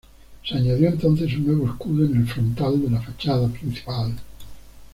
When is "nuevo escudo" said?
1.45-2.03